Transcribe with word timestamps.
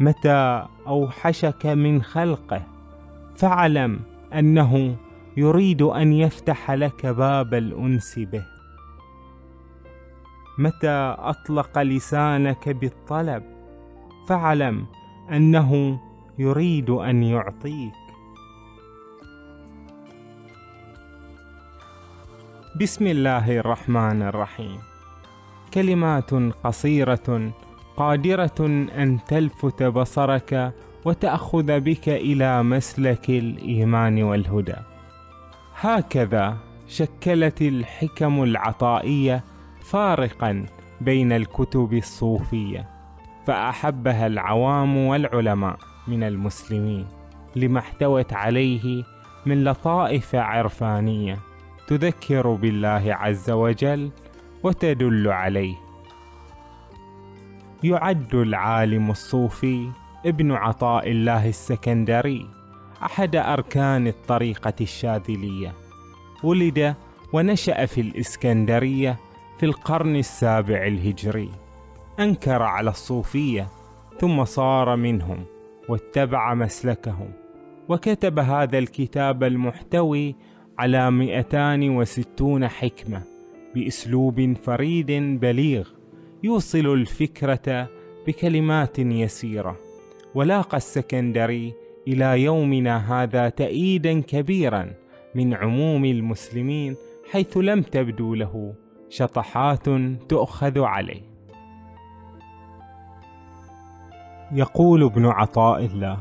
متى 0.00 0.66
أوحشك 0.86 1.66
من 1.66 2.02
خلقه. 2.02 2.62
فاعلم 3.36 4.00
أنه 4.34 4.96
يريد 5.36 5.82
أن 5.82 6.12
يفتح 6.12 6.70
لك 6.70 7.06
باب 7.06 7.54
الأنس 7.54 8.18
به. 8.18 8.46
متى 10.58 11.16
أطلق 11.18 11.78
لسانك 11.78 12.68
بالطلب. 12.68 13.42
فاعلم 14.28 14.86
أنه 15.30 16.00
يريد 16.38 16.90
أن 16.90 17.22
يعطيك. 17.22 17.92
بسم 22.80 23.06
الله 23.06 23.58
الرحمن 23.58 24.22
الرحيم. 24.22 24.78
كلمات 25.74 26.34
قصيرة 26.64 27.52
قادرة 27.96 28.60
أن 28.96 29.18
تلفت 29.28 29.82
بصرك 29.82 30.72
وتأخذ 31.04 31.80
بك 31.80 32.08
إلى 32.08 32.62
مسلك 32.62 33.30
الإيمان 33.30 34.22
والهدى. 34.22 34.76
هكذا 35.80 36.56
شكلت 36.88 37.62
الحكم 37.62 38.42
العطائية 38.42 39.44
فارقا 39.82 40.66
بين 41.00 41.32
الكتب 41.32 41.94
الصوفية 41.94 42.88
فأحبها 43.46 44.26
العوام 44.26 44.96
والعلماء 44.96 45.78
من 46.08 46.22
المسلمين 46.22 47.06
لما 47.56 47.78
احتوت 47.78 48.32
عليه 48.32 49.04
من 49.46 49.64
لطائف 49.64 50.34
عرفانية 50.34 51.38
تذكر 51.86 52.54
بالله 52.54 53.02
عز 53.06 53.50
وجل 53.50 54.10
وتدل 54.62 55.28
عليه. 55.28 55.83
يعد 57.84 58.34
العالم 58.34 59.10
الصوفي 59.10 59.90
ابن 60.26 60.52
عطاء 60.52 61.10
الله 61.10 61.48
السكندري 61.48 62.46
أحد 63.02 63.36
أركان 63.36 64.06
الطريقة 64.06 64.72
الشاذلية. 64.80 65.72
ولد 66.42 66.94
ونشأ 67.32 67.86
في 67.86 68.00
الإسكندرية 68.00 69.16
في 69.58 69.66
القرن 69.66 70.16
السابع 70.16 70.86
الهجري. 70.86 71.50
أنكر 72.20 72.62
على 72.62 72.90
الصوفية 72.90 73.68
ثم 74.20 74.44
صار 74.44 74.96
منهم 74.96 75.44
واتبع 75.88 76.54
مسلكهم. 76.54 77.32
وكتب 77.88 78.38
هذا 78.38 78.78
الكتاب 78.78 79.44
المحتوي 79.44 80.36
على 80.78 81.10
260 81.10 82.68
حكمة 82.68 83.22
بأسلوب 83.74 84.56
فريد 84.62 85.40
بليغ. 85.40 85.88
يوصل 86.44 86.86
الفكرة 86.86 87.88
بكلمات 88.26 88.98
يسيرة. 88.98 89.76
ولاقى 90.34 90.76
السكندري 90.76 91.74
إلى 92.08 92.42
يومنا 92.42 93.22
هذا 93.22 93.48
تأييدا 93.48 94.20
كبيرا 94.20 94.94
من 95.34 95.54
عموم 95.54 96.04
المسلمين 96.04 96.96
حيث 97.30 97.56
لم 97.56 97.82
تبدو 97.82 98.34
له 98.34 98.74
شطحات 99.08 99.88
تؤخذ 100.28 100.80
عليه. 100.80 101.22
يقول 104.52 105.02
ابن 105.02 105.26
عطاء 105.26 105.84
الله 105.84 106.20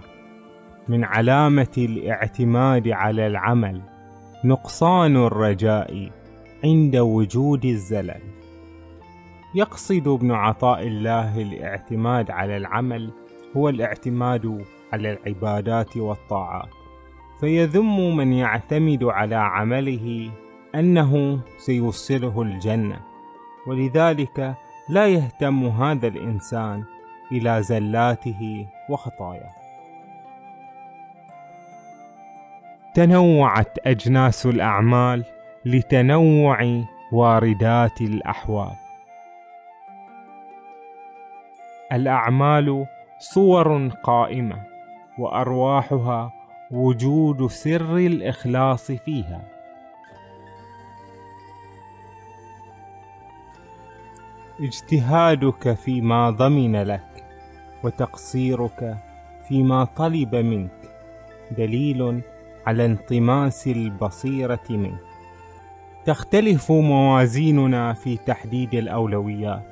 من 0.88 1.04
علامة 1.04 1.74
الاعتماد 1.78 2.88
على 2.88 3.28
العمل 3.28 3.82
نقصان 4.46 5.16
الرجاء 5.16 6.12
عند 6.64 6.96
وجود 6.96 7.66
الزلل. 7.66 8.43
يقصد 9.56 10.08
ابن 10.08 10.32
عطاء 10.32 10.88
الله 10.88 11.42
الاعتماد 11.42 12.32
على 12.32 12.58
العمل 12.58 13.12
هو 13.58 13.70
الاعتماد 13.70 14.66
على 14.94 15.12
العبادات 15.12 15.98
والطاعات 15.98 16.70
فيذم 17.40 18.18
من 18.18 18.34
يعتمد 18.34 19.04
على 19.04 19.36
عمله 19.36 20.32
أنه 20.76 21.40
سيوصله 21.58 22.42
الجنة. 22.42 23.00
ولذلك 23.68 24.56
لا 24.90 25.08
يهتم 25.08 25.66
هذا 25.66 26.08
الإنسان 26.08 26.84
إلى 27.32 27.64
زلاته 27.64 28.68
وخطاياه. 28.90 29.54
تنوعت 32.96 33.78
أجناس 33.88 34.46
الأعمال 34.46 35.26
لتنوع 35.66 36.84
واردات 37.12 38.02
الأحوال. 38.02 38.83
الأعمال 41.94 42.86
صور 43.20 43.88
قائمة 43.88 44.64
وأرواحها 45.20 46.34
وجود 46.72 47.48
سر 47.48 47.98
الإخلاص 47.98 48.92
فيها. 48.92 49.42
اجتهادك 54.60 55.74
فيما 55.74 56.30
ضمن 56.30 56.76
لك 56.76 57.26
وتقصيرك 57.84 58.98
فيما 59.48 59.84
طلب 59.84 60.36
منك 60.36 60.92
دليل 61.52 62.22
على 62.68 62.86
انطماس 62.86 63.68
البصيرة 63.68 64.64
منه 64.70 65.00
تختلف 66.06 66.72
موازيننا 66.72 67.94
في 67.94 68.18
تحديد 68.18 68.74
الأولويات. 68.74 69.64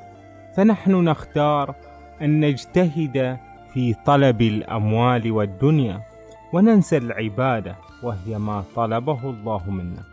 فنحن 0.53 0.91
نختار 0.91 1.75
أن 2.21 2.39
نجتهد 2.39 3.37
في 3.73 3.95
طلب 4.05 4.41
الأموال 4.41 5.31
والدنيا 5.31 6.01
وننسى 6.53 6.97
العبادة 6.97 7.75
وهي 8.03 8.37
ما 8.37 8.63
طلبه 8.75 9.29
الله 9.29 9.69
منا. 9.69 10.03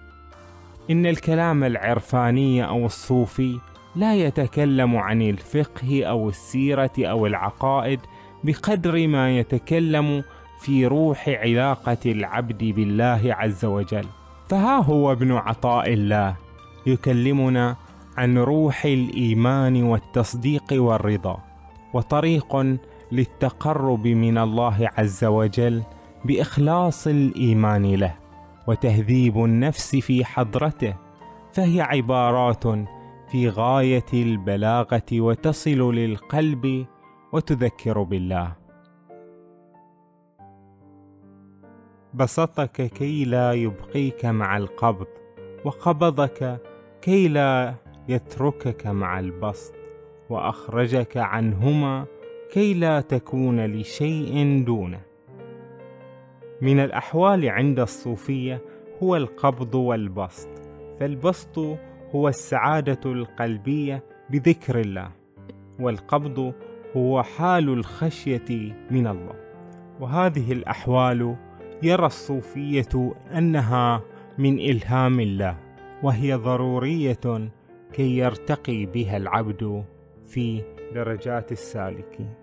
إن 0.90 1.06
الكلام 1.06 1.64
العرفاني 1.64 2.64
أو 2.68 2.86
الصوفي 2.86 3.58
لا 3.96 4.14
يتكلم 4.14 4.96
عن 4.96 5.22
الفقه 5.22 6.04
أو 6.04 6.28
السيرة 6.28 6.92
أو 6.98 7.26
العقائد 7.26 8.00
بقدر 8.44 9.08
ما 9.08 9.38
يتكلم 9.38 10.24
في 10.60 10.86
روح 10.86 11.28
علاقة 11.28 11.98
العبد 12.06 12.64
بالله 12.64 13.20
عز 13.24 13.64
وجل. 13.64 14.04
فها 14.48 14.82
هو 14.82 15.12
ابن 15.12 15.32
عطاء 15.32 15.92
الله 15.92 16.36
يكلمنا 16.86 17.76
عن 18.16 18.38
روح 18.38 18.84
الإيمان 18.84 19.82
والتصديق 19.82 20.64
والرضا. 20.72 21.47
وطريق 21.94 22.56
للتقرب 23.12 24.06
من 24.06 24.38
الله 24.38 24.90
عز 24.98 25.24
وجل 25.24 25.82
بإخلاص 26.24 27.06
الإيمان 27.06 27.94
له 27.94 28.14
وتهذيب 28.66 29.44
النفس 29.44 29.96
في 29.96 30.24
حضرته 30.24 30.94
فهي 31.52 31.80
عبارات 31.80 32.64
في 33.30 33.48
غاية 33.48 34.04
البلاغة 34.12 35.12
وتصل 35.12 35.94
للقلب 35.94 36.86
وتذكر 37.32 38.02
بالله. 38.02 38.52
بسطك 42.14 42.82
كي 42.82 43.24
لا 43.24 43.52
يبقيك 43.52 44.24
مع 44.24 44.56
القبض 44.56 45.06
وقبضك 45.64 46.60
كي 47.02 47.28
لا 47.28 47.74
يتركك 48.08 48.86
مع 48.86 49.18
البسط. 49.18 49.77
وأخرجك 50.30 51.16
عنهما 51.16 52.06
كي 52.52 52.74
لا 52.74 53.00
تكون 53.00 53.66
لشيء 53.66 54.64
دونه. 54.66 55.00
من 56.62 56.80
الأحوال 56.80 57.48
عند 57.48 57.80
الصوفية 57.80 58.60
هو 59.02 59.16
القبض 59.16 59.74
والبسط 59.74 60.48
فالبسط 61.00 61.58
هو 62.14 62.28
السعادة 62.28 63.12
القلبية 63.12 64.04
بذكر 64.30 64.80
الله 64.80 65.10
والقبض 65.80 66.54
هو 66.96 67.22
حال 67.22 67.68
الخشية 67.68 68.74
من 68.90 69.06
الله. 69.06 69.34
وهذه 70.00 70.52
الأحوال 70.52 71.36
يرى 71.82 72.06
الصوفية 72.06 73.14
أنها 73.38 74.02
من 74.38 74.58
إلهام 74.58 75.20
الله 75.20 75.56
وهي 76.02 76.34
ضرورية 76.34 77.50
كي 77.92 78.16
يرتقي 78.16 78.86
بها 78.86 79.16
العبد 79.16 79.84
في 80.28 80.62
درجات 80.94 81.52
السالكين 81.52 82.34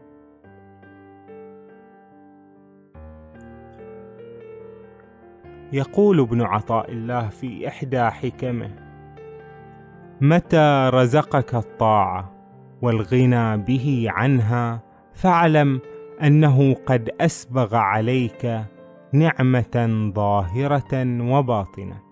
يقول 5.73 6.19
ابن 6.19 6.41
عطاء 6.41 6.91
الله 6.91 7.29
في 7.29 7.67
إحدى 7.67 8.03
حكمه 8.03 8.71
متى 10.21 10.89
رزقك 10.93 11.55
الطاعة 11.55 12.31
والغنى 12.81 13.57
به 13.57 14.05
عنها 14.09 14.81
فاعلم 15.13 15.81
أنه 16.23 16.73
قد 16.73 17.09
أسبغ 17.21 17.75
عليك 17.75 18.61
نعمة 19.13 20.11
ظاهرة 20.15 21.21
وباطنة. 21.21 22.04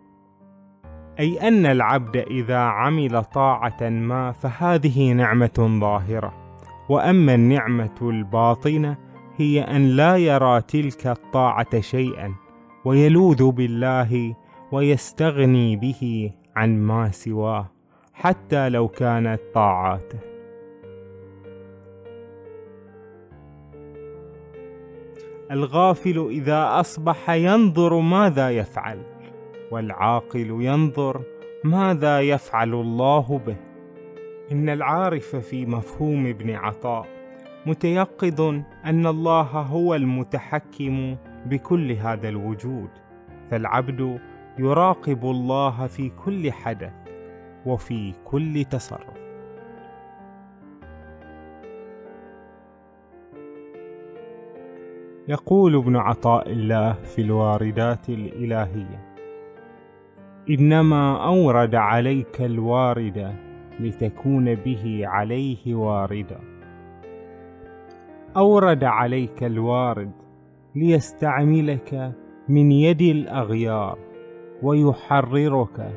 أي 1.20 1.48
أن 1.48 1.66
العبد 1.66 2.18
إذا 2.18 2.58
عمل 2.58 3.24
طاعة 3.24 3.90
ما 3.90 4.32
فهذه 4.32 5.12
نعمة 5.12 5.78
ظاهرة. 5.82 6.34
وأما 6.90 7.36
النعمة 7.36 7.96
الباطنة 8.02 8.98
هي 9.38 9.62
أن 9.62 9.88
لا 9.88 10.18
يرى 10.18 10.62
تلك 10.62 11.08
الطاعة 11.08 11.80
شيئا 11.80 12.36
ويلوذ 12.86 13.52
بالله 13.52 14.36
ويستغني 14.72 15.76
به 15.76 16.32
عن 16.56 16.78
ما 16.78 17.12
سواه 17.12 17.72
حتى 18.14 18.70
لو 18.70 18.88
كانت 18.88 19.40
طاعاته. 19.54 20.20
الغافل 25.52 26.28
إذا 26.30 26.80
أصبح 26.80 27.30
ينظر 27.30 28.00
ماذا 28.00 28.50
يفعل. 28.50 29.13
والعاقل 29.74 30.48
ينظر 30.62 31.22
ماذا 31.64 32.22
يفعل 32.22 32.74
الله 32.74 33.42
به. 33.48 33.56
إن 34.52 34.70
العارف 34.70 35.36
في 35.36 35.66
مفهوم 35.66 36.28
ابن 36.28 36.50
عطاء 36.50 37.06
متيقظ 37.66 38.42
أن 38.86 39.08
الله 39.08 39.42
هو 39.42 39.96
المتحكم 39.96 41.16
بكل 41.46 41.92
هذا 41.92 42.30
الوجود 42.30 42.90
فالعبد 43.52 44.20
يراقب 44.60 45.26
الله 45.26 45.88
في 45.88 46.10
كل 46.10 46.52
حدث 46.52 46.94
وفي 47.66 48.14
كل 48.26 48.66
تصرف. 48.66 49.24
يقول 55.28 55.76
ابن 55.76 55.96
عطاء 55.96 56.52
الله 56.52 56.94
في 56.94 57.22
الواردات 57.22 58.10
الإلهية 58.10 59.13
إنما 60.50 61.28
أورد 61.28 61.76
عليك 61.76 62.42
الوارد 62.42 63.36
لتكون 63.80 64.56
به 64.56 65.02
عليه 65.04 65.76
واردا 65.76 66.40
أورد 68.38 68.84
عليك 68.84 69.44
الوارد 69.44 70.12
ليستعملك 70.76 72.14
من 72.50 72.72
يد 72.72 73.02
الأغيار 73.02 73.98
ويحررك 74.64 75.92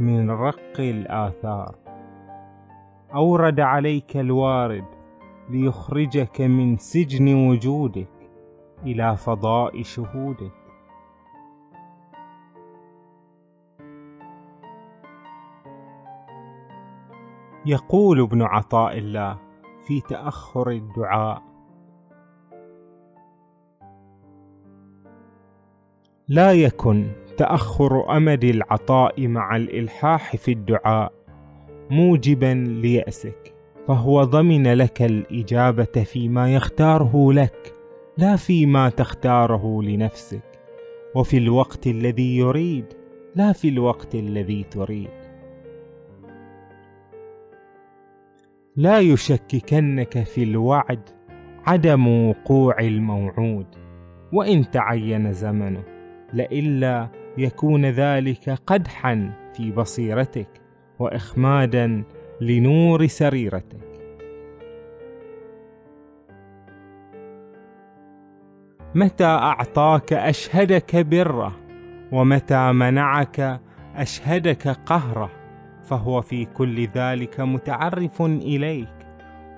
من 0.00 0.30
رق 0.30 0.80
الآثار. 0.80 1.74
أورد 3.14 3.60
عليك 3.60 4.16
الوارد 4.16 4.84
ليخرجك 5.50 6.40
من 6.40 6.76
سجن 6.76 7.48
وجودك 7.48 8.30
إلى 8.86 9.16
فضاء 9.16 9.82
شهودك. 9.82 10.65
يقول 17.66 18.20
ابن 18.20 18.42
عطاء 18.42 18.98
الله 18.98 19.38
في 19.86 20.00
تأخر 20.00 20.70
الدعاء. 20.70 21.42
لا 26.28 26.52
يكن 26.52 27.06
تأخر 27.36 28.16
أمد 28.16 28.44
العطاء 28.44 29.26
مع 29.26 29.56
الإلحاح 29.56 30.36
في 30.36 30.52
الدعاء 30.52 31.12
موجبا 31.90 32.54
ليأسك 32.68 33.54
فهو 33.86 34.24
ضمن 34.24 34.72
لك 34.72 35.02
الإجابة 35.02 36.04
فيما 36.04 36.54
يختاره 36.54 37.32
لك 37.32 37.74
لا 38.18 38.36
فيما 38.36 38.88
تختاره 38.88 39.82
لنفسك. 39.82 40.42
وفي 41.14 41.36
الوقت 41.36 41.86
الذي 41.86 42.36
يريد 42.36 42.84
لا 43.34 43.52
في 43.52 43.68
الوقت 43.68 44.14
الذي 44.14 44.64
تريد. 44.64 45.25
لا 48.76 48.98
يشككنك 48.98 50.22
في 50.22 50.42
الوعد 50.42 51.00
عدم 51.66 52.28
وقوع 52.28 52.80
الموعود 52.80 53.66
وإن 54.32 54.70
تعين 54.70 55.32
زمنه 55.32 55.82
لئلا 56.32 57.08
يكون 57.38 57.86
ذلك 57.86 58.50
قدحا 58.66 59.32
في 59.54 59.72
بصيرتك 59.72 60.48
واخمادا 60.98 62.04
لنور 62.40 63.06
سريرتك. 63.06 63.86
متى 68.94 69.24
أعطاك 69.24 70.12
أشهدك 70.12 70.96
بره 70.96 71.56
ومتى 72.12 72.72
منعك 72.72 73.60
أشهدك 73.96 74.68
قهره؟ 74.68 75.35
فهو 75.86 76.22
في 76.22 76.44
كل 76.44 76.86
ذلك 76.86 77.40
متعرف 77.40 78.22
إليك 78.22 79.06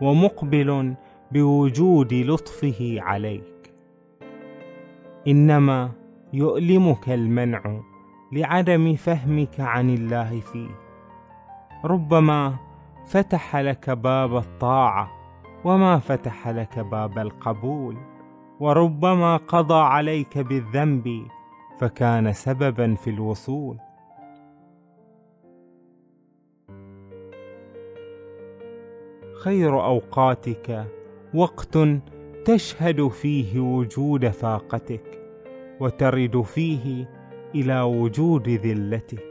ومقبل 0.00 0.94
بوجود 1.32 2.14
لطفه 2.14 2.96
عليك. 3.00 3.74
إنما 5.28 5.90
يؤلمك 6.32 7.08
المنع 7.08 7.80
لعدم 8.32 8.94
فهمك 8.94 9.60
عن 9.60 9.90
الله 9.90 10.40
فيه. 10.40 10.70
ربما 11.84 12.54
فتح 13.06 13.56
لك 13.56 13.90
باب 13.90 14.36
الطاعة 14.36 15.10
وما 15.64 15.98
فتح 15.98 16.48
لك 16.48 16.78
باب 16.78 17.18
القبول 17.18 17.96
وربما 18.60 19.36
قضى 19.36 19.80
عليك 19.80 20.38
بالذنب 20.38 21.26
فكان 21.78 22.32
سببا 22.32 22.94
في 22.94 23.10
الوصول. 23.10 23.78
خير 29.38 29.84
أوقاتك. 29.84 30.86
وقت 31.34 31.78
تشهد 32.44 33.08
فيه 33.08 33.60
وجود 33.60 34.28
فاقتك 34.28 35.20
وترد 35.80 36.42
فيه 36.42 37.10
إلى 37.54 37.80
وجود 37.80 38.48
ذلتك. 38.48 39.24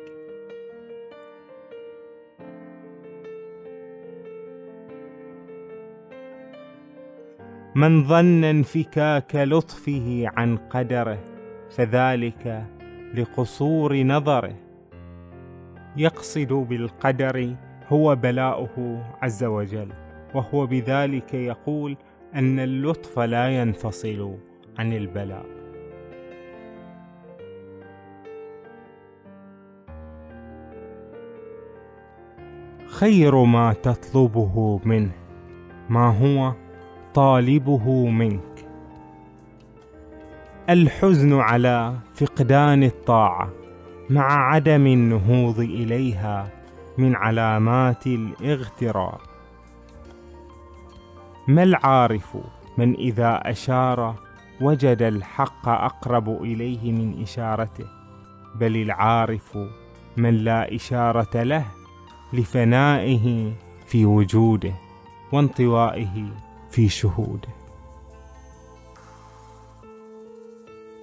من 7.75 8.03
ظن 8.03 8.44
انفكاك 8.44 9.36
لطفه 9.36 10.24
عن 10.38 10.57
قدره 10.57 11.24
فذلك 11.69 12.65
لقصور 13.13 14.03
نظره. 14.03 14.56
يقصد 15.98 16.53
بالقدر 16.53 17.56
هو 17.89 18.16
بلاؤه 18.16 19.04
عز 19.22 19.44
وجل 19.44 19.88
وهو 20.36 20.66
بذلك 20.66 21.34
يقول 21.34 21.98
أن 22.36 22.60
اللطف 22.60 23.20
لا 23.20 23.50
ينفصل 23.50 24.38
عن 24.79 24.94
البلاء. 24.94 25.46
خير 32.88 33.44
ما 33.44 33.74
تطلبه 33.74 34.79
منه 34.86 35.12
ما 35.89 36.17
هو 36.17 36.53
طالبه 37.13 38.08
منك. 38.08 38.67
الحزن 40.70 41.34
على 41.34 41.94
فقدان 42.15 42.84
الطاعة 42.84 43.50
مع 44.10 44.53
عدم 44.53 44.88
النهوض 44.88 45.60
إليها 45.60 46.56
من 46.98 47.16
علامات 47.16 48.08
الاغترار. 48.08 49.22
ما 51.48 51.63
العارف 51.63 52.38
من 52.77 52.96
إذا 52.96 53.42
أشار 53.46 54.16
وجد 54.62 55.01
الحق 55.01 55.70
أقرب 55.70 56.44
إليه 56.44 56.92
من 56.92 57.22
إشارته 57.22 57.88
بل 58.56 58.75
العارف 58.75 59.58
من 60.18 60.34
لا 60.38 60.75
إشارة 60.75 61.44
له 61.44 61.66
لفنائه 62.34 63.54
في 63.86 64.06
وجوده 64.06 64.74
وانطوائه 65.34 66.25
في 66.70 66.89
شهوده. 66.89 67.50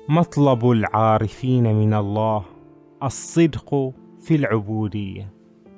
مطلب 0.08 0.70
العارفين 0.70 1.74
من 1.74 1.94
الله 1.94 2.44
الصدق 3.02 3.92
في 4.20 4.34
العبودية. 4.34 5.33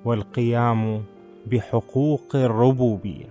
والقيام 0.07 1.03
بحقوق 1.47 2.37
الربوبية. 2.37 3.29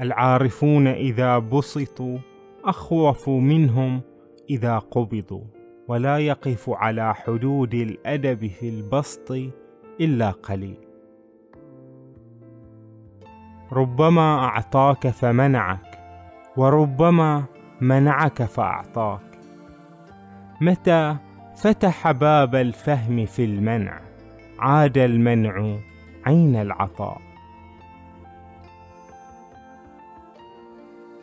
العارفون 0.00 0.86
إذا 0.86 1.38
بسطوا 1.38 2.18
أخوف 2.64 3.28
منهم 3.28 4.00
إذا 4.50 4.78
قبضوا 4.78 5.44
ولا 5.88 6.18
يقف 6.18 6.70
على 6.70 7.14
حدود 7.14 7.74
الأدب 7.74 8.46
في 8.46 8.68
البسط 8.68 9.30
إلا 10.00 10.30
قليل. 10.30 10.78
ربما 13.72 14.38
أعطاك 14.38 15.08
فمنعك 15.08 15.98
وربما 16.56 17.44
منعك 17.80 18.42
فأعطاك. 18.42 19.38
متى 20.60 21.16
فتح 21.62 22.10
باب 22.10 22.54
الفهم 22.54 23.26
في 23.26 23.44
المنع 23.44 24.00
عاد 24.58 24.98
المنع 24.98 25.76
عين 26.26 26.56
العطاء. 26.56 27.20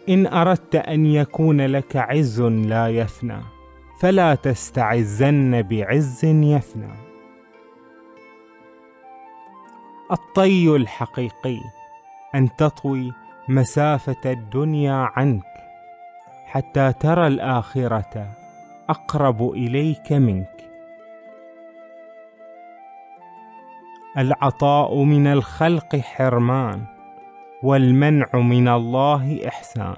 إن 0.09 0.27
أردت 0.27 0.75
أن 0.75 1.05
يكون 1.05 1.61
لك 1.61 1.95
عز 1.95 2.41
لا 2.41 2.87
يفنى 2.87 3.41
فلا 3.99 4.35
تستعزن 4.35 5.61
بعز 5.61 6.25
يفنى. 6.25 6.93
الطي 10.11 10.75
الحقيقي 10.75 11.59
أن 12.35 12.55
تطوي 12.55 13.11
مسافة 13.49 14.31
الدنيا 14.31 15.09
عنك 15.15 15.43
حتى 16.45 16.93
ترى 16.93 17.27
الآخرة 17.27 18.44
أقرب 18.89 19.51
إليك 19.51 20.13
منك. 20.13 20.69
العطاء 24.17 25.03
من 25.03 25.27
الخلق 25.27 25.95
حرمان 25.95 26.85
والمنع 27.63 28.27
من 28.33 28.67
الله 28.67 29.47
إحسان. 29.47 29.95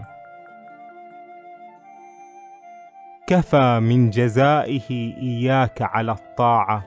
كفى 3.27 3.79
من 3.79 4.09
جزائه 4.09 4.89
إياك 5.17 5.81
على 5.81 6.11
الطاعة 6.11 6.83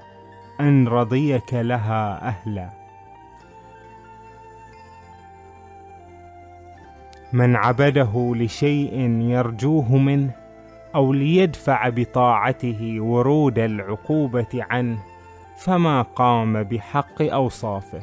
أن 0.60 0.88
رضيك 0.88 1.54
لها 1.54 2.28
أهلا. 2.28 2.68
من 7.32 7.56
عبده 7.56 8.32
لشيء 8.36 8.98
يرجوه 9.20 9.96
منه 9.96 10.39
أو 10.94 11.12
ليدفع 11.12 11.88
بطاعته 11.88 12.96
ورود 13.00 13.58
العقوبة 13.58 14.48
عنه 14.54 14.98
فما 15.56 16.02
قام 16.02 16.62
بحق 16.62 17.22
أوصافه. 17.22 18.02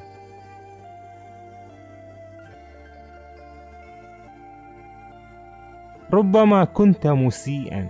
ربما 6.13 6.63
كنت 6.63 7.07
مسيئا 7.07 7.89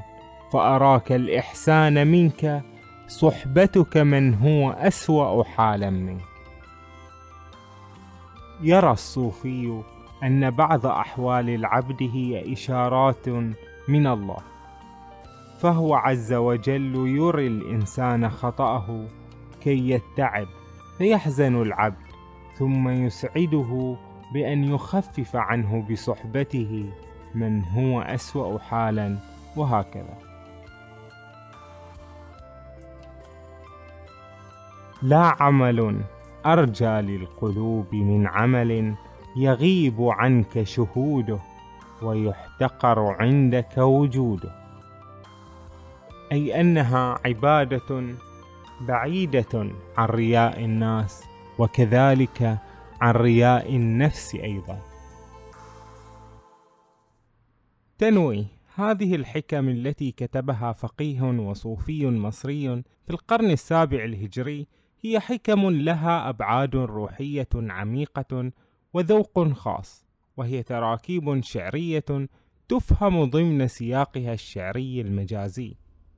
فأراك 0.54 1.12
الإحسان 1.12 2.08
منك 2.08 2.62
صحبتك 3.08 3.98
من 3.98 4.34
هو 4.34 4.72
أسوأ 4.72 5.44
حالا 5.44 5.90
منك. 5.90 6.22
يرى 8.62 8.92
الصوفي 8.92 9.82
أن 10.24 10.50
بعض 10.50 10.86
أحوال 10.86 11.50
العبد 11.50 12.04
هي 12.14 12.54
إشارات 12.54 13.30
من 13.88 14.08
الله. 14.08 14.57
فهو 15.58 15.96
عز 15.96 16.34
وجل 16.34 16.96
يري 16.96 17.48
الإنسان 17.48 18.30
خطأه 18.30 19.06
كي 19.62 19.90
يتعب 19.90 20.48
فيحزن 20.98 21.62
العبد 21.62 22.08
ثم 22.58 22.90
يسعده 22.90 23.96
بأن 24.34 24.64
يخفف 24.64 25.36
عنه 25.36 25.88
بصحبته 25.92 26.90
من 27.36 27.64
هو 27.64 28.02
أسوأ 28.02 28.60
حالا 28.60 29.18
وهكذا. 29.56 30.18
لا 35.02 35.36
عمل 35.40 36.02
أرجى 36.46 36.86
للقلوب 36.86 37.96
من 37.96 38.28
عمل 38.28 38.96
يغيب 39.36 40.02
عنك 40.02 40.64
شهوده 40.64 41.40
ويحتقر 42.02 43.00
عندك 43.00 43.78
وجوده. 43.78 44.67
أي 46.32 46.62
أنها 46.62 47.20
عبادة 47.26 48.16
بعيدة 48.82 49.72
عن 49.98 50.08
رياء 50.10 50.66
الناس 50.66 51.24
وكذلك 51.60 52.58
عن 53.02 53.14
رياء 53.14 53.76
النفس 53.76 54.36
أيضا. 54.36 54.80
تنوي 57.98 58.46
هذه 58.76 59.16
الحكم 59.16 59.70
التي 59.70 60.12
كتبها 60.12 60.72
فقيه 60.72 61.22
وصوفي 61.22 62.08
مصري 62.08 62.84
في 63.06 63.10
القرن 63.10 63.52
السابع 63.52 64.04
الهجري 64.04 64.68
هي 65.02 65.20
حكم 65.20 65.70
لها 65.70 66.30
أبعاد 66.30 66.76
روحية 66.76 67.50
عميقة 67.56 68.52
وذوق 68.94 69.48
خاص 69.54 70.06
وهي 70.38 70.64
تراكيب 70.64 71.44
شعرية 71.44 72.28
تفهم 72.70 73.24
ضمن 73.24 73.68
سياقها 73.68 74.34
الشعري 74.34 75.02
المجازي. 75.02 75.76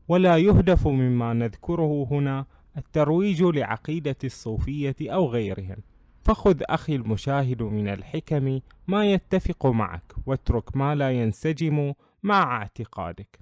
ولا 0.10 0.38
يهدف 0.38 0.88
مما 0.88 1.34
نذكره 1.34 2.08
هنا 2.12 2.46
الترويج 2.78 3.44
لعقيدة 3.44 4.16
الصوفية 4.24 4.96
أو 5.01 5.28
غيرهم. 5.28 5.78
فخذ 6.20 6.62
أخي 6.63 6.96
المشاهد 6.96 7.63
من 7.63 7.88
الحكم 7.88 8.60
ما 8.88 9.12
يتفق 9.12 9.66
معك 9.66 10.13
واترك 10.25 10.78
ما 10.78 10.96
لا 10.96 11.12
ينسجم 11.12 11.94
مع 12.24 12.58
اعتقادك. 12.58 13.39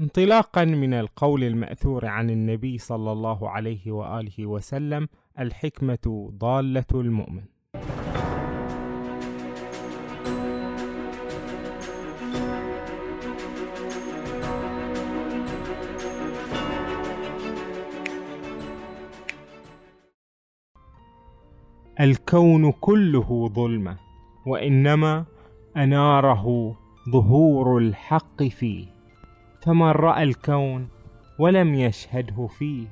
انطلاقا 0.00 0.64
من 0.64 0.94
القول 0.94 1.44
المأثور 1.44 2.06
عن 2.06 2.30
النبي 2.30 2.78
صلى 2.78 3.12
الله 3.12 3.50
عليه 3.50 3.92
وآله 3.92 4.46
وسلم 4.46 5.08
الحكمة 5.38 6.32
ضالة 6.38 6.84
المؤمن. 6.94 7.44
الكون 22.00 22.72
كله 22.72 23.48
ظلمة 23.54 23.96
وإنما 24.46 25.24
أناره 25.76 26.76
ظهور 27.10 27.78
الحق 27.78 28.42
فيه. 28.42 28.86
فمن 29.62 29.90
رأى 29.90 30.22
الكون 30.22 30.88
ولم 31.38 31.74
يشهده 31.74 32.46
فيه 32.46 32.86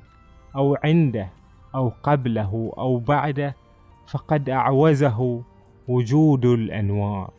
أو 0.55 0.77
عنده 0.83 1.29
أو 1.75 1.91
قبله 2.03 2.73
أو 2.77 2.99
بعده 2.99 3.55
فقد 4.07 4.49
أعوزه 4.49 5.43
وجود 5.87 6.45
الأنوار 6.45 7.31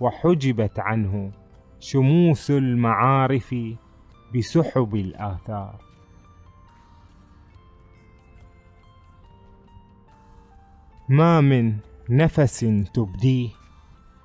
وحجبت 0.00 0.78
عنه 0.78 1.32
شموس 1.80 2.50
المعارف 2.50 3.54
بسحب 4.34 4.94
الآثار. 4.94 5.89
ما 11.12 11.40
من 11.40 11.76
نفس 12.10 12.60
تبديه 12.94 13.48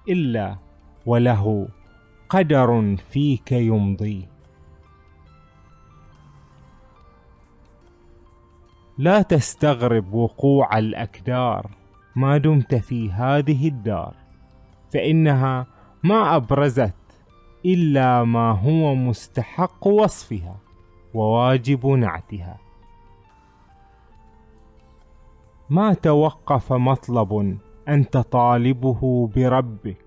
إلا 0.09 0.55
وله 1.05 1.67
قدر 2.29 2.95
فيك 3.09 3.51
يمضي 3.51 4.27
لا 8.97 9.21
تستغرب 9.21 10.13
وقوع 10.13 10.77
الأكدار 10.77 11.71
ما 12.15 12.37
دمت 12.37 12.75
في 12.75 13.11
هذه 13.11 13.67
الدار 13.67 14.13
فإنها 14.93 15.67
ما 16.03 16.35
أبرزت 16.35 16.93
إلا 17.65 18.23
ما 18.23 18.51
هو 18.51 18.95
مستحق 18.95 19.87
وصفها 19.87 20.55
وواجب 21.13 21.87
نعتها. 21.87 22.64
ما 25.69 25.93
توقف 25.93 26.73
مطلب 26.73 27.57
أنت 27.87 28.17
طالبه 28.17 29.27
بربك 29.35 30.05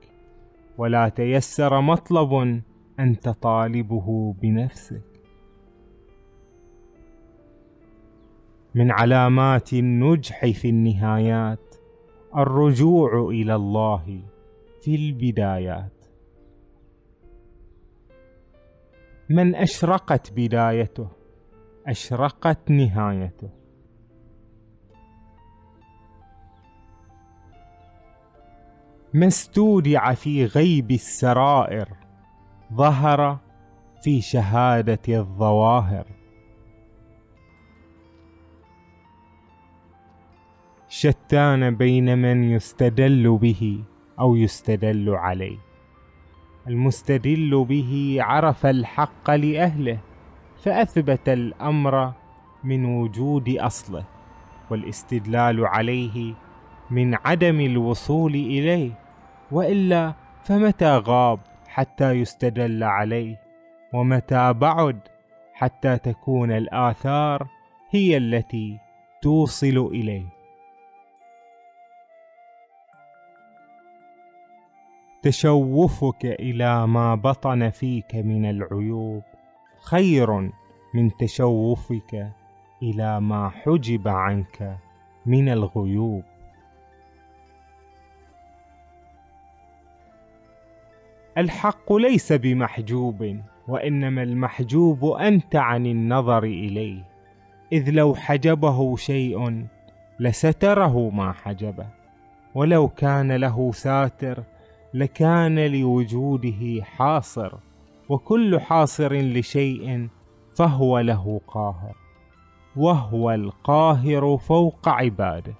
ولا 0.78 1.08
تيسر 1.08 1.80
مطلب 1.80 2.62
أنت 3.00 3.28
طالبه 3.28 4.34
بنفسك. 4.42 5.02
من 8.74 8.90
علامات 8.90 9.72
النجح 9.72 10.46
في 10.46 10.68
النهايات 10.68 11.74
الرجوع 12.36 13.28
إلى 13.28 13.54
الله 13.54 14.20
في 14.80 14.94
البدايات. 14.94 15.92
من 19.28 19.54
أشرقت 19.54 20.32
بدايته 20.36 21.08
أشرقت 21.86 22.70
نهايته. 22.70 23.48
ما 29.14 29.26
استودع 29.26 30.14
في 30.14 30.44
غيب 30.44 30.90
السرائر 30.90 31.88
ظهر 32.74 33.38
في 34.02 34.20
شهادة 34.20 35.02
الظواهر. 35.08 36.06
شتان 40.88 41.74
بين 41.74 42.18
من 42.18 42.44
يستدل 42.44 43.38
به 43.42 43.84
أو 44.20 44.36
يستدل 44.36 45.10
عليه. 45.10 45.58
المستدل 46.68 47.64
به 47.68 48.16
عرف 48.20 48.66
الحق 48.66 49.30
لأهله 49.30 49.98
فأثبت 50.64 51.28
الأمر 51.28 52.12
من 52.64 52.84
وجود 52.84 53.48
أصله 53.48 54.04
والاستدلال 54.70 55.66
عليه 55.66 56.34
من 56.90 57.14
عدم 57.14 57.60
الوصول 57.60 58.34
إليه 58.34 58.90
وإلا 59.52 60.14
فمتى 60.42 60.96
غاب 60.96 61.40
حتى 61.68 62.12
يستدل 62.12 62.84
عليه 62.84 63.40
ومتى 63.94 64.52
بعد 64.52 64.98
حتى 65.52 65.98
تكون 65.98 66.52
الآثار 66.52 67.48
هي 67.90 68.16
التي 68.16 68.78
توصل 69.22 69.90
إليه. 69.92 70.26
تشوفك 75.22 76.24
إلى 76.24 76.86
ما 76.86 77.14
بطن 77.14 77.70
فيك 77.70 78.14
من 78.14 78.44
العيوب 78.50 79.22
خير 79.80 80.50
من 80.94 81.16
تشوفك 81.20 82.32
إلى 82.82 83.20
ما 83.20 83.48
حجب 83.48 84.08
عنك 84.08 84.78
من 85.26 85.48
الغيوب. 85.48 86.22
الحق 91.38 91.92
ليس 91.92 92.32
بمحجوب 92.32 93.40
وإنما 93.68 94.22
المحجوب 94.22 95.04
أنت 95.04 95.56
عن 95.56 95.86
النظر 95.86 96.44
إليه. 96.44 97.04
إذ 97.72 97.90
لو 97.90 98.14
حجبه 98.14 98.96
شيء 98.96 99.66
لستره 100.20 101.10
ما 101.10 101.32
حجبه 101.32 101.86
ولو 102.54 102.88
كان 102.88 103.32
له 103.32 103.72
ساتر 103.72 104.42
لكان 104.94 105.58
لوجوده 105.58 106.82
حاصر 106.82 107.52
وكل 108.08 108.60
حاصر 108.60 109.12
لشيء 109.14 110.08
فهو 110.56 110.98
له 110.98 111.40
قاهر 111.46 111.96
وهو 112.76 113.30
القاهر 113.30 114.36
فوق 114.36 114.88
عباده. 114.88 115.54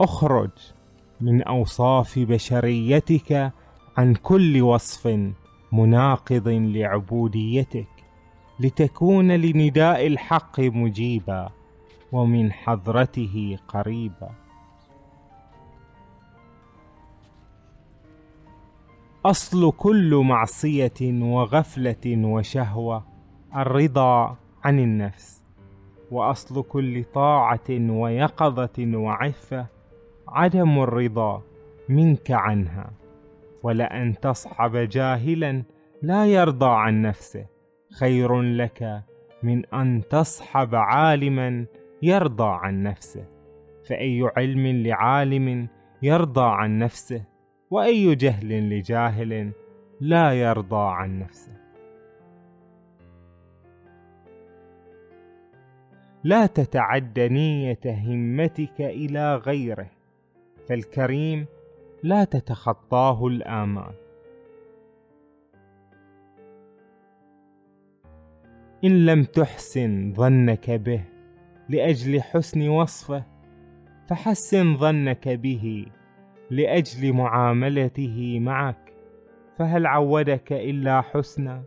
أخرج 0.00 0.50
من 1.20 1.42
أوصاف 1.42 2.18
بشريتك 2.18 3.52
عن 3.96 4.14
كل 4.14 4.62
وصف 4.62 5.18
مناقض 5.72 6.48
لعبوديتك 6.48 7.88
لتكون 8.60 9.32
لنداء 9.32 10.06
الحق 10.06 10.60
مجيبا 10.60 11.48
ومن 12.12 12.52
حضرته 12.52 13.58
قريبا. 13.68 14.30
أصل 19.24 19.72
كل 19.72 20.22
معصية 20.24 21.22
وغفلة 21.22 22.06
وشهوة 22.06 23.04
الرضا 23.56 24.36
عن 24.64 24.78
النفس 24.78 25.42
وأصل 26.10 26.62
كل 26.62 27.04
طاعة 27.04 27.70
ويقظة 27.70 28.96
وعفة 28.96 29.77
عدم 30.32 30.82
الرضا 30.82 31.42
منك 31.88 32.30
عنها 32.30 32.90
ولأن 33.62 34.14
تصحب 34.20 34.76
جاهلا 34.76 35.62
لا 36.02 36.26
يرضى 36.26 36.70
عن 36.70 37.02
نفسه. 37.02 37.46
خير 37.98 38.42
لك 38.42 39.02
من 39.42 39.66
أن 39.66 40.02
تصحب 40.10 40.74
عالما 40.74 41.66
يرضى 42.02 42.58
عن 42.62 42.82
نفسه. 42.82 43.24
فأي 43.88 44.30
علم 44.36 44.66
لعالم 44.66 45.68
يرضى 46.02 46.44
عن 46.44 46.78
نفسه 46.78 47.24
وأي 47.70 48.14
جهل 48.14 48.70
لجاهل 48.70 49.52
لا 50.00 50.32
يرضى 50.32 50.90
عن 50.94 51.18
نفسه. 51.18 51.52
لا 56.24 56.46
تتعد 56.46 57.20
نية 57.20 57.80
همتك 57.86 58.80
إلى 58.80 59.36
غيره. 59.36 59.97
فالكريم 60.68 61.46
لا 62.02 62.24
تتخطاه 62.24 63.26
الآمال. 63.26 63.94
إن 68.84 69.06
لم 69.06 69.24
تحسن 69.24 70.14
ظنك 70.14 70.70
به 70.70 71.04
لأجل 71.68 72.22
حسن 72.22 72.68
وصفه 72.68 73.24
فحسن 74.08 74.76
ظنك 74.76 75.28
به 75.28 75.86
لأجل 76.50 77.12
معاملته 77.12 78.38
معك. 78.40 78.92
فهل 79.56 79.86
عودك 79.86 80.52
إلا 80.52 81.00
حسنا؟ 81.00 81.62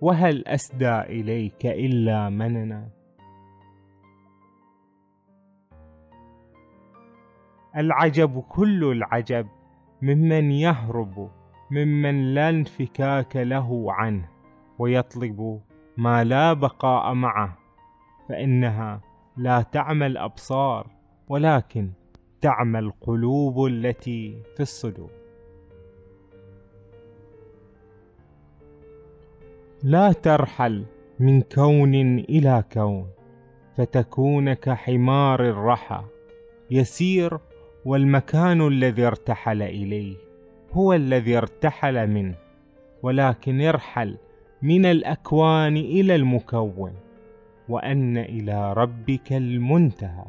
وهل 0.00 0.48
أسدى 0.48 1.00
إليك 1.00 1.66
إلا 1.66 2.30
مننا؟ 2.30 2.88
العجب 7.76 8.40
كل 8.40 8.84
العجب 8.84 9.46
ممن 10.02 10.50
يهرب 10.50 11.30
ممن 11.70 12.34
لا 12.34 12.48
انفكاك 12.48 13.36
له 13.36 13.92
عنه 13.92 14.28
ويطلب 14.78 15.60
ما 15.96 16.24
لا 16.24 16.52
بقاء 16.52 17.14
معه 17.14 17.58
فإنها 18.28 19.00
لا 19.36 19.62
تعمى 19.62 20.06
الأبصار 20.06 20.86
ولكن 21.28 21.90
تعمى 22.40 22.78
القلوب 22.78 23.66
التي 23.66 24.42
في 24.56 24.60
الصدور. 24.60 25.10
لا 29.82 30.12
ترحل 30.12 30.84
من 31.20 31.42
كون 31.42 31.94
إلى 32.18 32.64
كون 32.72 33.06
فتكون 33.76 34.54
كحمار 34.54 35.48
الرحى 35.48 36.04
يسير 36.70 37.38
والمكان 37.84 38.66
الذي 38.66 39.06
ارتحل 39.06 39.62
إليه 39.62 40.16
هو 40.72 40.92
الذي 40.92 41.38
ارتحل 41.38 42.06
منه 42.06 42.34
ولكن 43.02 43.60
ارحل 43.60 44.16
من 44.62 44.86
الأكوان 44.86 45.76
إلى 45.76 46.14
المكون 46.14 46.92
وأن 47.68 48.16
إلى 48.16 48.72
ربك 48.72 49.32
المنتهى. 49.32 50.24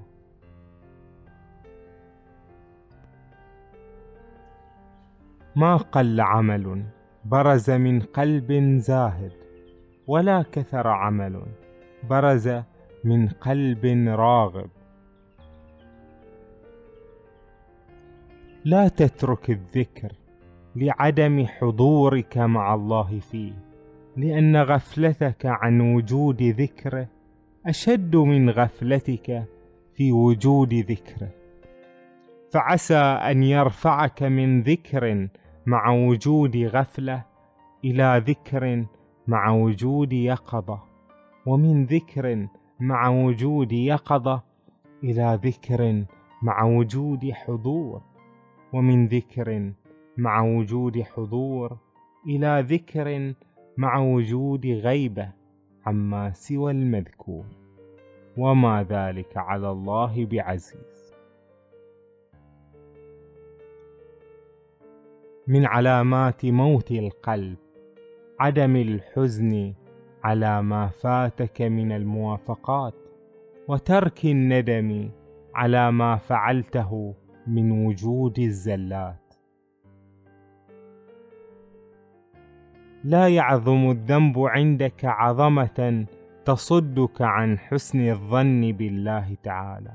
ما 5.55 5.77
قل 5.77 6.21
عمل 6.21 6.83
برز 7.25 7.71
من 7.71 7.99
قلب 7.99 8.77
زاهد 8.79 9.31
ولا 10.07 10.45
كثر 10.51 10.87
عمل 10.87 11.41
برز 12.09 12.49
من 13.03 13.27
قلب 13.27 13.85
راغب. 14.07 14.69
لا 18.65 18.87
تترك 18.87 19.49
الذكر 19.49 20.11
لعدم 20.75 21.45
حضورك 21.45 22.37
مع 22.37 22.73
الله 22.73 23.19
فيه 23.19 23.53
لأن 24.17 24.57
غفلتك 24.57 25.45
عن 25.45 25.81
وجود 25.81 26.41
ذكره 26.41 27.07
أشد 27.65 28.15
من 28.15 28.49
غفلتك 28.49 29.43
في 29.93 30.11
وجود 30.11 30.73
ذكره. 30.73 31.29
فعسى 32.51 32.97
أن 32.97 33.43
يرفعك 33.43 34.23
من 34.23 34.61
ذكر 34.61 35.27
مع 35.65 35.89
وجود 35.89 36.57
غفلة 36.57 37.23
إلى 37.83 38.23
ذكر 38.27 38.85
مع 39.27 39.49
وجود 39.49 40.13
يقظة 40.13 40.79
ومن 41.45 41.85
ذكر 41.85 42.47
مع 42.79 43.07
وجود 43.07 43.71
يقظة 43.71 44.43
إلى 45.03 45.39
ذكر 45.43 46.03
مع 46.41 46.63
وجود 46.63 47.31
حضور. 47.31 48.14
ومن 48.75 49.07
ذكر 49.07 49.71
مع 50.17 50.41
وجود 50.41 51.01
حضور 51.01 51.77
إلى 52.27 52.65
ذكر 52.67 53.33
مع 53.77 53.97
وجود 53.97 54.65
غيبة 54.65 55.31
عما 55.85 56.33
سوى 56.33 56.71
المذكور. 56.71 57.45
وما 58.37 58.83
ذلك 58.89 59.37
على 59.37 59.71
الله 59.71 60.25
بعزيز. 60.25 61.13
من 65.47 65.65
علامات 65.65 66.45
موت 66.45 66.91
القلب 66.91 67.57
عدم 68.39 68.75
الحزن 68.75 69.73
على 70.23 70.61
ما 70.61 70.87
فاتك 70.87 71.61
من 71.61 71.91
الموافقات 71.91 72.93
وترك 73.67 74.25
الندم 74.25 75.09
على 75.55 75.91
ما 75.91 76.17
فعلته 76.17 77.15
من 77.47 77.85
وجود 77.85 78.39
الزلات. 78.39 79.33
لا 83.03 83.27
يعظم 83.27 83.91
الذنب 83.91 84.39
عندك 84.39 85.05
عظمة 85.05 86.05
تصدك 86.45 87.21
عن 87.21 87.59
حسن 87.59 88.09
الظن 88.09 88.71
بالله 88.71 89.37
تعالى. 89.43 89.91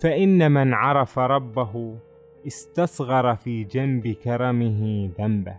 فإن 0.00 0.52
من 0.52 0.74
عرف 0.74 1.18
ربه 1.18 1.98
استصغر 2.46 3.34
في 3.34 3.64
جنب 3.64 4.08
كرمه 4.08 5.10
ذنبه. 5.18 5.56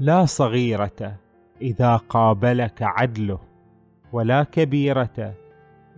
لا 0.00 0.24
صغيرة 0.24 1.16
إذا 1.60 1.96
قابلك 1.96 2.82
عدله 2.82 3.38
ولا 4.12 4.42
كبيرة 4.42 5.34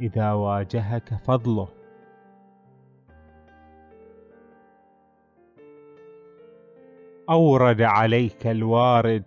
إذا 0.01 0.33
واجهك 0.33 1.15
فضله. 1.15 1.69
أورد 7.31 7.83
عليك 7.83 8.47
الوارد 8.47 9.25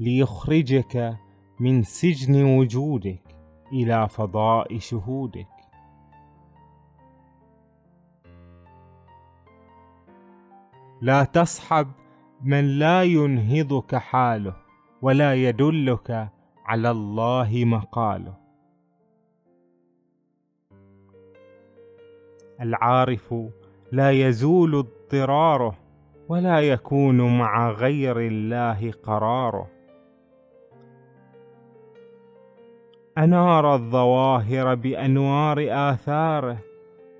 ليخرجك 0.00 1.16
من 1.60 1.82
سجن 1.82 2.44
وجودك 2.58 3.36
إلى 3.72 4.08
فضاء 4.08 4.78
شهودك. 4.78 5.46
لا 11.02 11.24
تصحب 11.24 11.88
من 12.42 12.78
لا 12.78 13.02
ينهضك 13.02 13.94
حاله 13.94 14.56
ولا 15.02 15.34
يدلك 15.34 16.28
على 16.64 16.90
الله 16.90 17.64
مقاله. 17.64 18.43
العارف 22.64 23.34
لا 23.92 24.10
يزول 24.10 24.74
اضطراره 24.74 25.76
ولا 26.28 26.60
يكون 26.60 27.38
مع 27.38 27.70
غير 27.70 28.20
الله 28.20 28.92
قراره. 29.02 29.70
أنار 33.18 33.74
الظواهر 33.74 34.74
بأنوار 34.74 35.66
آثاره 35.70 36.58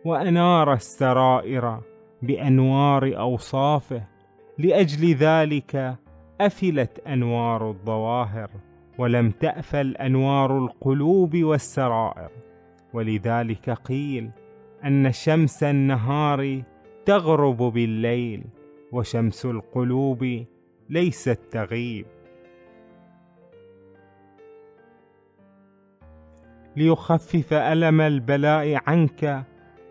وأنار 0.04 0.72
السرائر 0.72 1.80
بأنوار 2.22 3.18
أوصافه. 3.18 4.02
لأجل 4.58 5.14
ذلك 5.14 5.96
أفلت 6.40 6.98
أنوار 7.06 7.70
الظواهر 7.70 8.50
ولم 8.98 9.30
تأفل 9.30 9.96
أنوار 9.96 10.58
القلوب 10.58 11.36
والسرائر. 11.36 12.30
ولذلك 12.94 13.70
قيل 13.70 14.30
أن 14.84 15.12
شمس 15.12 15.62
النهار 15.62 16.62
تغرب 17.06 17.56
بالليل 17.56 18.44
وشمس 18.92 19.46
القلوب 19.46 20.44
ليست 20.90 21.38
تغيب. 21.50 22.06
ليخفف 26.76 27.52
ألم 27.52 28.00
البلاء 28.00 28.80
عنك 28.86 29.44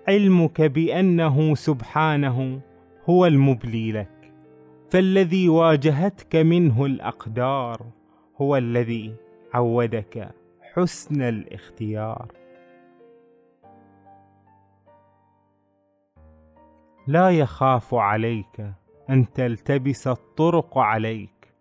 علمك 0.07 0.61
بأنه 0.61 1.55
سبحانه 1.55 2.61
هو 3.09 3.25
المبلي 3.25 3.91
لك. 3.91 4.31
فالذي 4.89 5.49
واجهتك 5.49 6.35
منه 6.35 6.85
الأقدار 6.85 7.81
هو 8.41 8.57
الذي 8.57 9.15
عودك 9.53 10.29
حسن 10.73 11.21
الاختيار. 11.21 12.42
لا 17.07 17.29
يخاف 17.29 17.93
عليك 17.93 18.73
أن 19.09 19.33
تلتبس 19.33 20.07
الطرق 20.07 20.77
عليك 20.77 21.53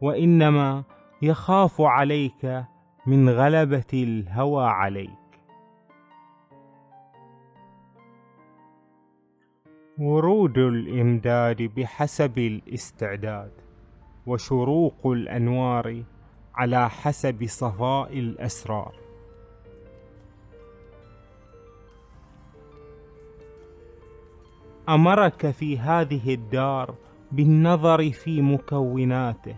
وإنما 0.00 0.84
يخاف 1.22 1.80
عليك 1.80 2.64
من 3.06 3.28
غلبة 3.28 3.84
الهوى 3.92 4.66
عليك. 4.66 5.10
ورود 9.98 10.58
الإمداد 10.58 11.62
بحسب 11.62 12.38
الاستعداد 12.38 13.52
وشروق 14.26 15.06
الأنوار 15.06 16.02
على 16.54 16.90
حسب 16.90 17.46
صفاء 17.46 18.18
الأسرار. 18.18 19.07
أمرك 24.88 25.50
في 25.50 25.78
هذه 25.78 26.34
الدار 26.34 26.94
بالنظر 27.32 28.10
في 28.10 28.42
مكوناته 28.42 29.56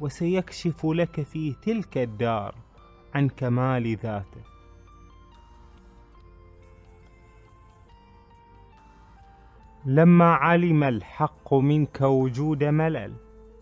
وسيكشف 0.00 0.86
لك 0.86 1.22
في 1.22 1.52
تلك 1.62 1.98
الدار 1.98 2.54
عن 3.14 3.28
كمال 3.28 3.96
ذاته. 3.96 4.40
لما 9.84 10.34
علم 10.34 10.84
الحق 10.84 11.54
منك 11.54 12.00
وجود 12.00 12.64
ملل 12.64 13.12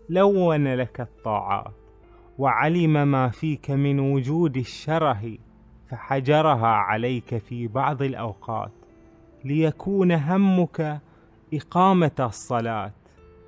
لون 0.09 0.67
لك 0.67 1.01
الطاعات 1.01 1.73
وعلم 2.37 3.07
ما 3.07 3.29
فيك 3.29 3.71
من 3.71 3.99
وجود 3.99 4.57
الشره 4.57 5.37
فحجرها 5.87 6.67
عليك 6.67 7.37
في 7.37 7.67
بعض 7.67 8.01
الأوقات. 8.01 8.78
ليكون 9.45 10.11
همك 10.11 11.01
إقامة 11.53 12.11
الصلاة 12.19 12.91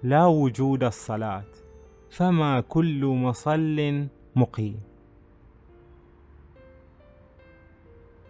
لا 0.04 0.26
وجود 0.26 0.84
الصلاة 0.84 1.44
فما 2.10 2.60
كل 2.62 3.06
مصل 3.06 4.08
مقيم. 4.36 4.80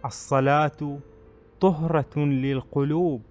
الصلاة 0.06 1.00
طهرة 1.62 2.20
للقلوب 2.20 3.22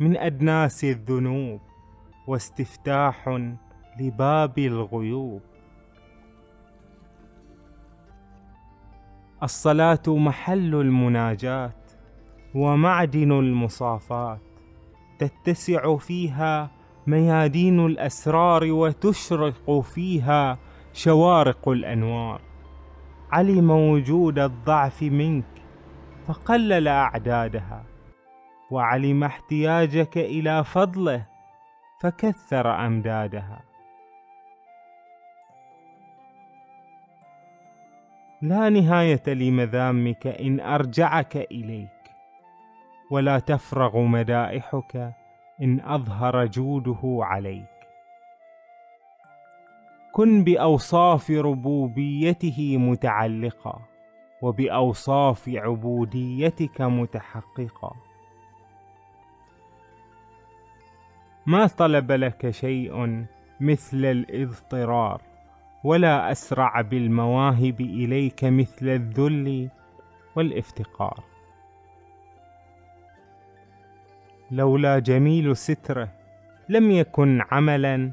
من 0.00 0.16
أدناس 0.16 0.84
الذنوب 0.84 1.60
واستفتاح 2.26 3.28
لباب 4.00 4.58
الغيوب. 4.58 5.40
الصلاة 9.42 10.02
محل 10.08 10.74
المناجات 10.74 11.85
ومعدن 12.56 13.32
المصافات 13.32 14.40
تتسع 15.18 15.96
فيها 15.96 16.70
ميادين 17.06 17.86
الأسرار 17.86 18.72
وتشرق 18.72 19.80
فيها 19.80 20.58
شوارق 20.92 21.68
الأنوار. 21.68 22.40
علم 23.32 23.70
وجود 23.70 24.38
الضعف 24.38 25.02
منك 25.02 25.62
فقلل 26.26 26.88
أعدادها. 26.88 27.84
وعلم 28.70 29.24
احتياجك 29.24 30.18
إلى 30.18 30.64
فضله 30.64 31.26
فكثر 32.00 32.86
أمدادها. 32.86 33.60
لا 38.42 38.68
نهاية 38.68 39.22
لمذامك 39.26 40.26
إن 40.26 40.60
أرجعك 40.60 41.36
إليك 41.36 41.95
ولا 43.10 43.38
تفرغ 43.38 43.98
مدائحك 43.98 45.14
إن 45.62 45.80
أظهر 45.80 46.46
جوده 46.46 47.18
عليك. 47.20 47.76
كن 50.12 50.44
بأوصاف 50.44 51.30
ربوبيته 51.30 52.76
متعلقا 52.76 53.80
وبأوصاف 54.42 55.48
عبوديتك 55.48 56.80
متحققا 56.80 57.92
ما 61.46 61.66
طلب 61.66 62.12
لك 62.12 62.50
شيء 62.50 63.26
مثل 63.60 64.04
الاضطرار 64.04 65.22
ولا 65.84 66.32
أسرع 66.32 66.80
بالمواهب 66.80 67.80
إليك 67.80 68.44
مثل 68.44 68.88
الذل 68.88 69.70
والإفتقار. 70.36 71.35
لولا 74.50 74.98
جميل 74.98 75.56
ستره 75.56 76.08
لم 76.68 76.90
يكن 76.90 77.42
عملا 77.50 78.10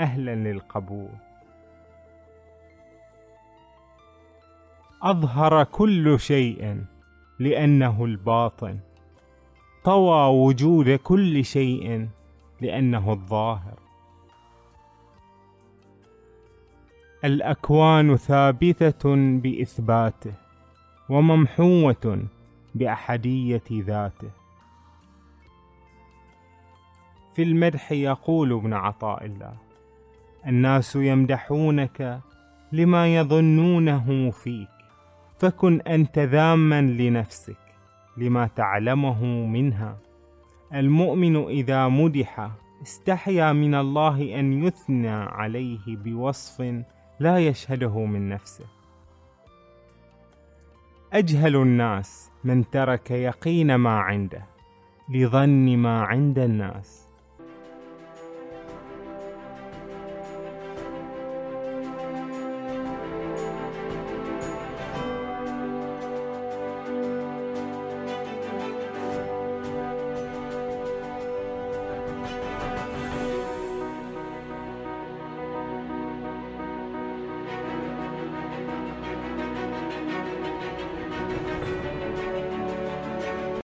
أهلا 0.00 0.34
للقبول. 0.34 1.10
أظهر 5.02 5.64
كل 5.64 6.20
شيء 6.20 6.84
لأنه 7.38 8.04
الباطن. 8.04 8.78
طوى 9.84 10.46
وجود 10.46 10.90
كل 10.90 11.44
شيء 11.44 12.08
لأنه 12.60 13.12
الظاهر. 13.12 13.78
الأكوان 17.24 18.16
ثابتة 18.16 19.14
بإثباته 19.14 20.32
وممحوة 21.08 22.24
بأحدية 22.74 23.62
ذاته. 23.72 24.41
في 27.34 27.42
المدح 27.42 27.92
يقول 27.92 28.52
ابن 28.52 28.72
عطاء 28.72 29.24
الله 29.24 29.54
الناس 30.46 30.96
يمدحونك 30.96 32.20
لما 32.72 33.16
يظنونه 33.16 34.30
فيك 34.30 34.68
فكن 35.38 35.80
أنت 35.80 36.18
ذاما 36.18 36.80
لنفسك 36.82 37.56
لما 38.16 38.46
تعلمه 38.46 39.24
منها. 39.24 39.96
المؤمن 40.74 41.36
إذا 41.36 41.88
مدح 41.88 42.50
استحيا 42.82 43.52
من 43.52 43.74
الله 43.74 44.40
أن 44.40 44.64
يثنى 44.64 45.10
عليه 45.10 45.80
بوصف 45.86 46.74
لا 47.20 47.38
يشهده 47.38 48.04
من 48.04 48.28
نفسه. 48.28 48.66
أجهل 51.12 51.56
الناس 51.56 52.30
من 52.44 52.70
ترك 52.70 53.10
يقين 53.10 53.74
ما 53.74 53.98
عنده 53.98 54.44
لظن 55.08 55.76
ما 55.76 56.02
عند 56.02 56.38
الناس. 56.38 57.01